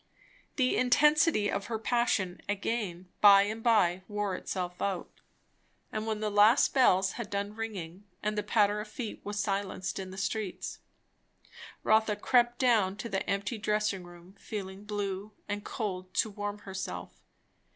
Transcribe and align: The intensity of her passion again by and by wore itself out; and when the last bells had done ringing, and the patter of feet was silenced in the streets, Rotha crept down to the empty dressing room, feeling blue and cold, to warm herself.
The 0.55 0.77
intensity 0.77 1.51
of 1.51 1.67
her 1.67 1.77
passion 1.77 2.41
again 2.49 3.09
by 3.21 3.43
and 3.43 3.61
by 3.61 4.01
wore 4.07 4.33
itself 4.35 4.81
out; 4.81 5.11
and 5.91 6.07
when 6.07 6.21
the 6.21 6.31
last 6.31 6.73
bells 6.73 7.11
had 7.17 7.29
done 7.29 7.55
ringing, 7.55 8.05
and 8.23 8.35
the 8.35 8.41
patter 8.41 8.81
of 8.81 8.87
feet 8.87 9.21
was 9.23 9.37
silenced 9.39 9.99
in 9.99 10.09
the 10.09 10.17
streets, 10.17 10.79
Rotha 11.83 12.15
crept 12.15 12.57
down 12.57 12.95
to 12.97 13.09
the 13.09 13.29
empty 13.29 13.59
dressing 13.59 14.03
room, 14.03 14.33
feeling 14.39 14.85
blue 14.85 15.33
and 15.47 15.63
cold, 15.63 16.11
to 16.15 16.31
warm 16.31 16.57
herself. 16.65 17.13